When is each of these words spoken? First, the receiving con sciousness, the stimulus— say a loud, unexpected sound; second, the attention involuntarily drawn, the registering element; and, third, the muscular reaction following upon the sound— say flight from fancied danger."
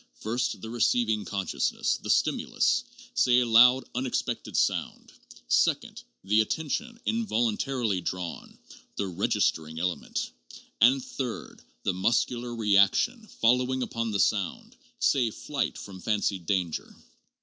First, 0.15 0.61
the 0.61 0.69
receiving 0.71 1.25
con 1.25 1.45
sciousness, 1.45 2.01
the 2.01 2.09
stimulus— 2.09 2.83
say 3.23 3.39
a 3.39 3.45
loud, 3.45 3.83
unexpected 3.93 4.57
sound; 4.57 5.11
second, 5.47 6.01
the 6.23 6.41
attention 6.41 6.99
involuntarily 7.05 8.01
drawn, 8.01 8.57
the 8.95 9.05
registering 9.05 9.77
element; 9.79 10.31
and, 10.81 11.05
third, 11.05 11.61
the 11.83 11.93
muscular 11.93 12.55
reaction 12.55 13.27
following 13.27 13.83
upon 13.83 14.09
the 14.09 14.19
sound— 14.19 14.75
say 15.11 15.29
flight 15.29 15.77
from 15.77 16.01
fancied 16.01 16.47
danger." 16.47 16.95